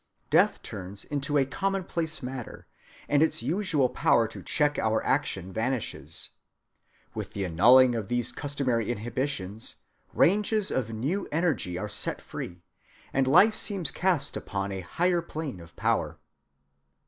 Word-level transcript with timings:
Death 0.31 0.63
turns 0.63 1.03
into 1.05 1.37
a 1.37 1.45
commonplace 1.45 2.23
matter, 2.23 2.65
and 3.07 3.21
its 3.21 3.43
usual 3.43 3.87
power 3.87 4.27
to 4.29 4.41
check 4.41 4.79
our 4.79 5.05
action 5.05 5.53
vanishes. 5.53 6.31
With 7.13 7.33
the 7.33 7.45
annulling 7.45 7.93
of 7.93 8.07
these 8.07 8.31
customary 8.31 8.91
inhibitions, 8.91 9.75
ranges 10.15 10.71
of 10.71 10.89
new 10.91 11.27
energy 11.31 11.77
are 11.77 11.87
set 11.87 12.19
free, 12.19 12.63
and 13.13 13.27
life 13.27 13.53
seems 13.55 13.91
cast 13.91 14.35
upon 14.35 14.71
a 14.71 14.79
higher 14.81 15.21
plane 15.21 15.59
of 15.59 15.75
power. 15.75 16.17